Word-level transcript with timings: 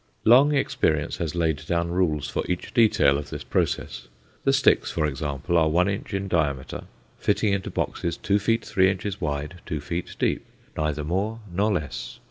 Long 0.25 0.51
experience 0.55 1.17
has 1.17 1.35
laid 1.35 1.63
down 1.67 1.89
rules 1.91 2.27
for 2.27 2.43
each 2.49 2.73
detail 2.73 3.19
of 3.19 3.29
this 3.29 3.43
process. 3.43 4.07
The 4.45 4.51
sticks, 4.51 4.89
for 4.89 5.05
example, 5.05 5.59
are 5.59 5.69
one 5.69 5.87
inch 5.87 6.15
in 6.15 6.27
diameter, 6.27 6.85
fitting 7.19 7.53
into 7.53 7.69
boxes 7.69 8.17
two 8.17 8.39
feet 8.39 8.65
three 8.65 8.89
inches 8.89 9.21
wide, 9.21 9.61
two 9.63 9.79
feet 9.79 10.15
deep, 10.17 10.43
neither 10.75 11.03
more 11.03 11.39
nor 11.53 11.71
less. 11.71 12.17